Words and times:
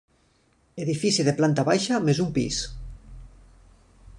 Edifici 0.85 1.25
de 1.27 1.35
planta 1.41 1.65
baixa 1.67 1.99
més 2.07 2.23
un 2.25 2.33
pis. 2.39 2.63